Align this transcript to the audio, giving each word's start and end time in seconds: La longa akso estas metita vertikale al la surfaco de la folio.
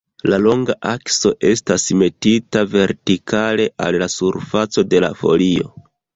La 0.33 0.37
longa 0.43 0.75
akso 0.91 1.31
estas 1.49 1.85
metita 2.03 2.63
vertikale 2.73 3.69
al 3.87 4.01
la 4.05 4.09
surfaco 4.17 4.87
de 4.95 5.05
la 5.07 5.15
folio. 5.23 5.71